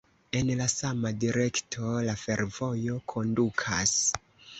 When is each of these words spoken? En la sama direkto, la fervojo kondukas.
En 0.37 0.47
la 0.59 0.65
sama 0.71 1.09
direkto, 1.23 1.91
la 2.07 2.15
fervojo 2.21 2.97
kondukas. 3.13 3.93